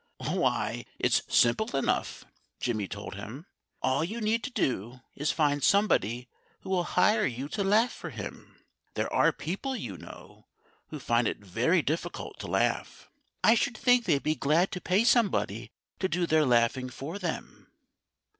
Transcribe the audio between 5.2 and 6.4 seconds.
to find somebody